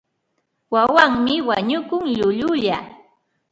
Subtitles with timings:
[0.73, 2.79] Wawanmi wañukun llullulla.